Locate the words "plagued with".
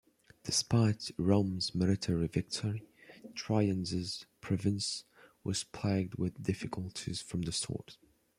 5.63-6.41